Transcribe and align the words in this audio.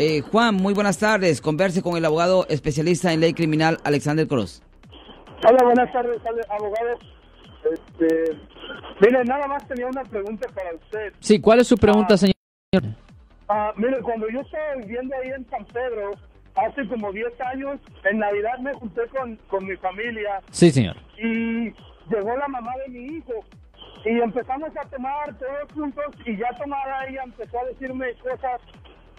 Eh, 0.00 0.20
Juan, 0.20 0.54
muy 0.54 0.74
buenas 0.74 0.98
tardes. 0.98 1.40
Converse 1.40 1.82
con 1.82 1.96
el 1.96 2.04
abogado 2.04 2.46
especialista 2.48 3.12
en 3.12 3.20
ley 3.20 3.34
criminal, 3.34 3.78
Alexander 3.84 4.26
Cruz. 4.28 4.62
Hola, 5.46 5.64
buenas 5.64 5.92
tardes, 5.92 6.20
abogado. 6.48 6.98
Este, 7.72 8.36
mire, 9.00 9.24
nada 9.24 9.48
más 9.48 9.66
tenía 9.66 9.88
una 9.88 10.04
pregunta 10.04 10.48
para 10.54 10.72
usted. 10.74 11.12
Sí, 11.20 11.40
¿cuál 11.40 11.60
es 11.60 11.66
su 11.66 11.76
pregunta, 11.76 12.14
Ah. 12.14 12.16
señor? 12.16 12.34
Ah, 13.48 13.72
mire, 13.76 14.00
cuando 14.02 14.28
yo 14.30 14.40
estaba 14.40 14.76
viviendo 14.76 15.16
ahí 15.16 15.30
en 15.36 15.48
San 15.50 15.64
Pedro, 15.66 16.12
hace 16.54 16.86
como 16.88 17.12
10 17.12 17.32
años, 17.40 17.80
en 18.08 18.18
Navidad 18.18 18.58
me 18.60 18.72
junté 18.74 19.02
con, 19.08 19.36
con 19.48 19.66
mi 19.66 19.76
familia 19.76 20.40
Sí, 20.50 20.70
señor. 20.70 20.96
y 21.18 21.70
llegó 22.10 22.36
la 22.36 22.46
mamá 22.48 22.70
de 22.86 22.92
mi 22.92 23.16
hijo 23.16 23.32
y 24.04 24.20
empezamos 24.20 24.70
a 24.76 24.88
tomar 24.88 25.36
todos 25.38 25.72
juntos 25.74 26.04
y 26.24 26.36
ya 26.36 26.48
tomada 26.58 27.04
ella 27.06 27.22
empezó 27.24 27.58
a 27.60 27.64
decirme 27.64 28.12
cosas, 28.22 28.60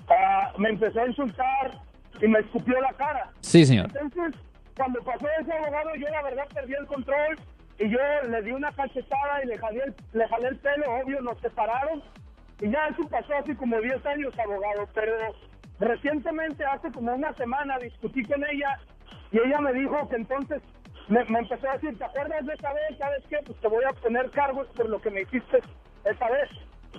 ah, 0.10 0.54
me 0.58 0.70
empezó 0.70 1.02
a 1.02 1.08
insultar 1.08 1.72
y 2.22 2.28
me 2.28 2.40
escupió 2.40 2.80
la 2.82 2.94
cara. 2.94 3.32
Sí, 3.42 3.66
señor. 3.66 3.88
Entonces, 3.88 4.42
cuando 4.76 5.02
pasó 5.02 5.28
ese 5.40 5.54
abogado, 5.54 5.96
yo 5.96 6.08
la 6.10 6.22
verdad 6.24 6.48
perdí 6.54 6.74
el 6.74 6.88
control 6.88 7.38
y 7.80 7.90
yo 7.90 7.98
le 8.30 8.42
di 8.42 8.52
una 8.52 8.72
cachetada 8.72 9.44
y 9.44 9.48
le 9.48 9.58
jalé 9.58 9.84
el, 9.84 9.96
le 10.14 10.28
jalé 10.28 10.48
el 10.50 10.58
pelo, 10.58 10.86
obvio, 11.02 11.22
nos 11.22 11.40
separaron. 11.40 12.04
Y 12.62 12.70
ya 12.70 12.88
eso 12.88 13.08
pasó 13.10 13.34
hace 13.36 13.56
como 13.56 13.80
10 13.80 14.06
años, 14.06 14.38
abogado, 14.38 14.88
pero 14.94 15.14
recientemente, 15.80 16.66
hace 16.66 16.92
como 16.92 17.14
una 17.14 17.34
semana, 17.36 17.78
discutí 17.80 18.24
con 18.24 18.44
ella 18.44 18.78
y 19.32 19.38
ella 19.40 19.60
me 19.62 19.72
dijo 19.74 20.10
que 20.10 20.18
entonces 20.18 20.62
me, 21.08 21.24
me 21.26 21.40
empezó 21.40 21.70
a 21.70 21.74
decir, 21.74 21.98
¿te 21.98 22.04
acuerdas 22.04 22.46
de 22.46 22.54
esa 22.54 22.74
vez? 22.74 22.98
¿Sabes 22.98 23.24
qué? 23.30 23.38
Pues 23.46 23.60
te 23.62 23.68
voy 23.68 23.84
a 23.84 23.94
poner 23.94 24.30
cargos 24.32 24.68
por 24.76 24.90
lo 24.90 25.00
que 25.00 25.10
me 25.10 25.22
hiciste 25.22 25.60
esa 26.04 26.30
vez. 26.30 26.50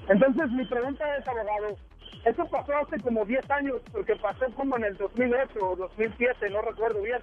Entonces, 0.09 0.51
mi 0.51 0.65
pregunta 0.65 1.17
es, 1.17 1.29
abogado, 1.29 1.77
eso 2.25 2.45
pasó 2.47 2.73
hace 2.77 3.01
como 3.01 3.25
10 3.25 3.51
años, 3.51 3.77
porque 3.93 4.15
pasó 4.17 4.47
como 4.57 4.77
en 4.77 4.85
el 4.85 4.97
2008 4.97 5.59
o 5.61 5.77
2007, 5.77 6.51
no 6.51 6.63
recuerdo 6.63 7.03
bien. 7.03 7.19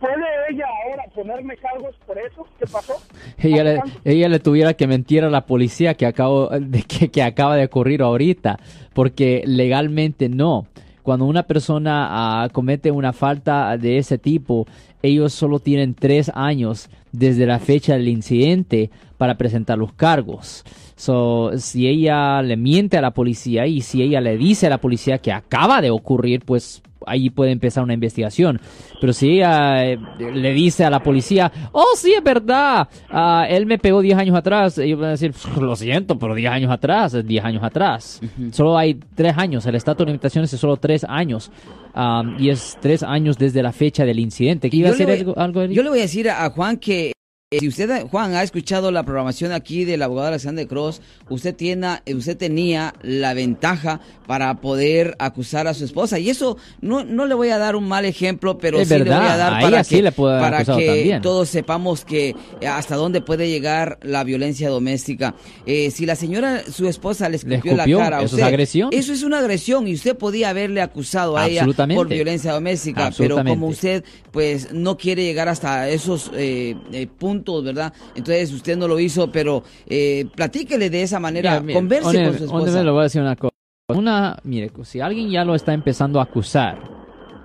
¿Puede 0.00 0.14
ella 0.48 0.64
ahora 0.84 1.04
ponerme 1.12 1.56
cargos 1.56 1.94
por 2.06 2.16
eso? 2.18 2.46
¿Qué 2.58 2.66
pasó? 2.66 2.94
Ella 3.38 3.64
le, 3.64 3.80
ella 4.04 4.28
le 4.28 4.38
tuviera 4.38 4.74
que 4.74 4.86
mentir 4.86 5.24
a 5.24 5.30
la 5.30 5.44
policía 5.44 5.94
que, 5.94 6.06
acabo, 6.06 6.48
de, 6.48 6.82
que, 6.82 7.10
que 7.10 7.22
acaba 7.22 7.56
de 7.56 7.64
ocurrir 7.64 8.02
ahorita, 8.02 8.58
porque 8.94 9.42
legalmente 9.44 10.28
no. 10.28 10.66
Cuando 11.08 11.24
una 11.24 11.44
persona 11.44 12.42
ah, 12.42 12.50
comete 12.50 12.90
una 12.90 13.14
falta 13.14 13.78
de 13.78 13.96
ese 13.96 14.18
tipo, 14.18 14.66
ellos 15.02 15.32
solo 15.32 15.58
tienen 15.58 15.94
tres 15.94 16.30
años 16.34 16.90
desde 17.12 17.46
la 17.46 17.58
fecha 17.60 17.94
del 17.94 18.08
incidente 18.08 18.90
para 19.16 19.38
presentar 19.38 19.78
los 19.78 19.94
cargos. 19.94 20.64
So, 20.96 21.52
si 21.56 21.88
ella 21.88 22.42
le 22.42 22.58
miente 22.58 22.98
a 22.98 23.00
la 23.00 23.12
policía 23.12 23.66
y 23.66 23.80
si 23.80 24.02
ella 24.02 24.20
le 24.20 24.36
dice 24.36 24.66
a 24.66 24.68
la 24.68 24.82
policía 24.82 25.16
que 25.16 25.32
acaba 25.32 25.80
de 25.80 25.88
ocurrir, 25.88 26.42
pues 26.44 26.82
ahí 27.08 27.30
puede 27.30 27.50
empezar 27.52 27.82
una 27.84 27.94
investigación. 27.94 28.60
Pero 29.00 29.12
si 29.12 29.30
ella 29.36 29.84
eh, 29.86 29.98
le 30.18 30.52
dice 30.52 30.84
a 30.84 30.90
la 30.90 31.02
policía, 31.02 31.50
oh, 31.72 31.92
sí, 31.96 32.12
es 32.12 32.22
verdad, 32.22 32.88
ah, 33.10 33.46
él 33.48 33.66
me 33.66 33.78
pegó 33.78 34.00
10 34.00 34.18
años 34.18 34.36
atrás, 34.36 34.78
ellos 34.78 34.98
van 34.98 35.08
a 35.08 35.12
decir, 35.12 35.32
lo 35.60 35.74
siento, 35.76 36.18
pero 36.18 36.34
10 36.34 36.50
años 36.52 36.70
atrás 36.70 37.14
es 37.14 37.26
10 37.26 37.44
años 37.44 37.62
atrás. 37.62 38.20
Solo 38.52 38.76
hay 38.76 38.94
3 39.14 39.36
años, 39.38 39.66
el 39.66 39.74
estatus 39.74 40.04
de 40.06 40.12
limitaciones 40.12 40.52
es 40.52 40.60
solo 40.60 40.76
3 40.76 41.04
años. 41.08 41.50
ah, 41.94 42.22
y 42.38 42.50
es 42.50 42.76
3 42.80 43.02
años 43.02 43.38
desde 43.38 43.62
la 43.62 43.72
fecha 43.72 44.04
del 44.04 44.18
incidente. 44.20 44.70
¿Qué 44.70 44.76
iba 44.78 44.88
a 44.88 44.92
Yo 44.92 44.98
le 44.98 45.04
hacer 45.04 45.24
voy- 45.24 45.34
algo, 45.42 45.62
algo? 45.62 45.72
Yo 45.74 45.82
le 45.82 45.88
voy 45.90 45.98
a 45.98 46.02
decir 46.02 46.28
a 46.30 46.44
a 46.44 46.50
Juan 46.50 46.76
que 46.76 47.12
si 47.50 47.66
usted, 47.66 48.06
Juan, 48.08 48.34
ha 48.34 48.42
escuchado 48.42 48.90
la 48.90 49.04
programación 49.04 49.52
aquí 49.52 49.86
del 49.86 50.02
abogado 50.02 50.28
Alexander 50.28 50.66
Cross, 50.66 51.00
usted, 51.30 51.56
tiene, 51.56 52.02
eh, 52.04 52.14
usted 52.14 52.36
tenía 52.36 52.92
la 53.00 53.32
ventaja 53.32 54.02
para 54.26 54.52
poder 54.60 55.16
acusar 55.18 55.66
a 55.66 55.72
su 55.72 55.86
esposa. 55.86 56.18
Y 56.18 56.28
eso 56.28 56.58
no, 56.82 57.04
no 57.04 57.24
le 57.24 57.34
voy 57.34 57.48
a 57.48 57.56
dar 57.56 57.74
un 57.74 57.88
mal 57.88 58.04
ejemplo, 58.04 58.58
pero 58.58 58.78
Es 58.78 58.88
sí 58.88 58.98
le 58.98 59.04
voy 59.04 59.14
a 59.14 59.38
dar 59.38 59.62
para 59.62 59.82
que, 59.82 60.02
le 60.02 60.12
puede 60.12 60.34
haber 60.34 60.44
para 60.44 60.56
acusado 60.58 60.78
que 60.78 60.86
también. 60.88 61.22
todos 61.22 61.48
sepamos 61.48 62.04
que 62.04 62.36
eh, 62.60 62.66
hasta 62.66 62.96
dónde 62.96 63.22
puede 63.22 63.48
llegar 63.48 63.98
la 64.02 64.24
violencia 64.24 64.68
doméstica. 64.68 65.34
Eh, 65.64 65.90
si 65.90 66.04
la 66.04 66.16
señora, 66.16 66.64
su 66.70 66.86
esposa, 66.86 67.30
le 67.30 67.36
escupió, 67.36 67.72
escupió, 67.72 67.98
la 67.98 68.04
cara 68.04 68.18
a 68.18 68.20
eso 68.24 68.26
es 68.26 68.32
usted, 68.34 68.46
agresión. 68.46 68.90
Eso 68.92 69.14
es 69.14 69.22
una 69.22 69.38
agresión 69.38 69.88
y 69.88 69.94
usted 69.94 70.18
podía 70.18 70.50
haberle 70.50 70.82
acusado 70.82 71.38
a 71.38 71.48
ella 71.48 71.66
por 71.94 72.08
violencia 72.08 72.52
doméstica, 72.52 73.10
pero 73.16 73.42
como 73.42 73.68
usted 73.68 74.04
pues 74.32 74.72
no 74.72 74.96
quiere 74.96 75.24
llegar 75.24 75.48
hasta 75.48 75.88
esos 75.88 76.30
eh, 76.34 76.76
eh, 76.92 77.08
puntos, 77.38 77.64
¿verdad? 77.64 77.92
Entonces 78.14 78.52
usted 78.52 78.76
no 78.76 78.88
lo 78.88 78.98
hizo, 78.98 79.30
pero 79.30 79.62
eh, 79.86 80.26
platíquele 80.34 80.90
de 80.90 81.02
esa 81.02 81.20
manera, 81.20 81.52
Mira, 81.52 81.62
mira, 81.62 81.78
converse 81.78 82.24
con 82.24 82.38
su 82.38 82.44
esposa. 82.44 82.82
le 82.82 82.90
voy 82.90 83.00
a 83.00 83.02
decir 83.04 83.22
una 83.22 83.36
cosa. 83.36 83.54
Una, 83.94 84.36
mire, 84.44 84.70
si 84.84 85.00
alguien 85.00 85.30
ya 85.30 85.44
lo 85.44 85.54
está 85.54 85.72
empezando 85.72 86.20
a 86.20 86.24
acusar 86.24 86.78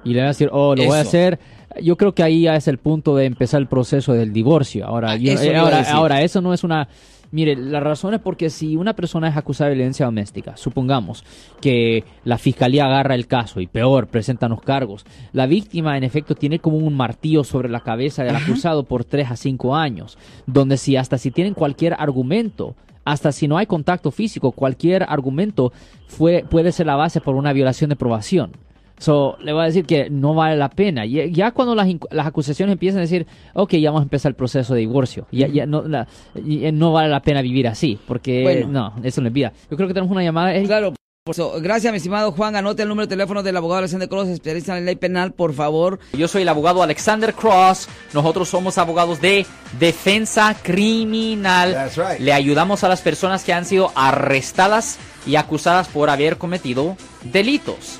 y 0.04 0.14
le 0.14 0.20
va 0.20 0.26
a 0.26 0.28
decir, 0.30 0.50
oh, 0.52 0.76
lo 0.76 0.84
voy 0.86 0.98
a 0.98 1.02
hacer, 1.02 1.40
yo 1.82 1.96
creo 1.96 2.14
que 2.14 2.22
ahí 2.24 2.42
ya 2.42 2.56
es 2.56 2.68
el 2.68 2.78
punto 2.80 3.16
de 3.16 3.26
empezar 3.26 3.62
el 3.62 3.68
proceso 3.68 4.12
del 4.14 4.34
divorcio. 4.34 4.86
Ahora, 4.86 5.12
Ah, 5.12 5.16
yo- 5.16 5.32
eso 5.32 5.44
eh, 5.44 5.56
ahora, 5.56 5.82
ahora, 5.92 6.22
eso 6.22 6.42
no 6.42 6.54
es 6.54 6.64
una... 6.66 6.88
Mire, 7.34 7.56
la 7.56 7.80
razón 7.80 8.14
es 8.14 8.20
porque 8.20 8.52
si 8.52 8.78
una 8.78 8.94
persona 8.94 9.28
es 9.28 9.36
acusada 9.36 9.72
de 9.72 9.76
violencia 9.76 10.06
doméstica, 10.06 10.56
supongamos 10.56 11.26
que 11.62 12.04
la 12.26 12.38
fiscalía 12.38 12.86
agarra 12.86 13.16
el 13.16 13.26
caso 13.26 13.60
y 13.60 13.66
peor, 13.66 14.06
presentan 14.06 14.52
los 14.52 14.62
cargos, 14.62 15.04
la 15.32 15.48
víctima 15.48 15.98
en 15.98 16.04
efecto 16.04 16.36
tiene 16.36 16.60
como 16.60 16.78
un 16.78 16.94
martillo 16.96 17.44
sobre 17.44 17.70
la 17.70 17.80
cabeza 17.80 18.24
del 18.24 18.36
acusado 18.36 18.84
por 18.84 19.04
3 19.04 19.32
a 19.32 19.36
5 19.36 19.76
años, 19.76 20.20
donde 20.46 20.78
si 20.78 20.96
hasta 20.96 21.18
si 21.18 21.32
tienen 21.32 21.56
cualquier 21.56 21.96
argumento, 21.98 22.76
hasta 23.04 23.32
si 23.32 23.48
no 23.48 23.58
hay 23.58 23.66
contacto 23.66 24.12
físico, 24.12 24.52
cualquier 24.52 25.02
argumento 25.02 25.74
fue, 26.06 26.46
puede 26.48 26.72
ser 26.72 26.86
la 26.86 26.98
base 26.98 27.20
por 27.20 27.34
una 27.34 27.52
violación 27.52 27.90
de 27.90 27.96
probación. 27.96 28.52
So, 28.98 29.38
le 29.42 29.52
voy 29.52 29.64
a 29.64 29.66
decir 29.66 29.86
que 29.86 30.10
no 30.10 30.34
vale 30.34 30.56
la 30.56 30.70
pena. 30.70 31.06
Ya, 31.06 31.26
ya 31.26 31.52
cuando 31.52 31.76
las, 31.76 31.88
las 32.12 32.28
acusaciones 32.28 32.74
empiezan 32.74 33.00
a 33.00 33.02
decir, 33.02 33.28
ok, 33.54 33.74
ya 33.74 33.90
vamos 33.90 34.02
a 34.02 34.04
empezar 34.04 34.30
el 34.30 34.36
proceso 34.36 34.74
de 34.74 34.80
divorcio, 34.82 35.28
ya, 35.32 35.48
ya 35.48 35.66
no, 35.66 35.82
la- 35.82 36.08
y- 36.36 36.72
no 36.72 36.94
vale 36.94 37.10
la 37.10 37.22
pena 37.22 37.42
vivir 37.42 37.68
así, 37.68 38.00
porque 38.08 38.44
Bueno. 38.44 38.68
no, 38.68 38.94
eso 39.04 39.20
no 39.22 39.28
es 39.28 39.34
vida. 39.34 39.52
Yo 39.70 39.76
creo 39.76 39.88
que 39.88 39.94
tenemos 39.94 40.12
una 40.12 40.24
llamada. 40.24 40.54
Claro, 40.64 40.94
por 41.26 41.34
eso, 41.34 41.54
gracias 41.62 41.92
mi 41.92 41.98
estimado 41.98 42.32
Juan, 42.34 42.56
anote 42.56 42.84
el 42.84 42.90
número 42.90 43.08
de 43.08 43.10
teléfono 43.16 43.44
del 43.44 43.56
abogado 43.58 43.80
Alexander 43.80 44.08
Cross, 44.10 44.28
especialista 44.28 44.78
en 44.78 44.86
ley 44.86 44.96
penal, 44.96 45.32
por 45.34 45.54
favor. 45.54 46.00
Yo 46.18 46.28
soy 46.28 46.42
el 46.44 46.50
abogado 46.50 46.84
Alexander 46.84 47.34
Cross. 47.34 47.88
Nosotros 48.14 48.48
somos 48.50 48.78
abogados 48.78 49.20
de 49.22 49.46
defensa 49.80 50.56
criminal. 50.62 51.74
That's 51.74 51.98
right. 51.98 52.20
Le 52.20 52.34
ayudamos 52.34 52.84
a 52.84 52.90
las 52.90 53.02
personas 53.02 53.44
que 53.44 53.54
han 53.54 53.66
sido 53.66 53.92
arrestadas 53.96 55.00
y 55.26 55.36
acusadas 55.38 55.88
por 55.88 56.10
haber 56.10 56.38
cometido 56.38 56.98
delitos. 57.32 58.00